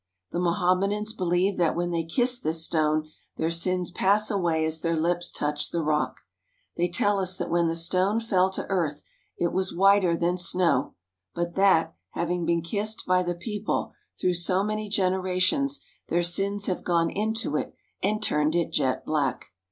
[0.31, 3.07] The Mohammedans believe that when they kiss this stone,
[3.37, 6.21] their sins pass away as their lips touch the rock.
[6.75, 9.03] They tell us that when the stone fell to earth
[9.37, 10.95] it was whiter than snow,
[11.35, 16.83] but that, having been kissed by the people through so many generations, their sins have
[16.83, 19.51] gone into it and turned it jet black.